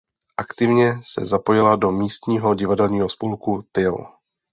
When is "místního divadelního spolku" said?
1.91-3.65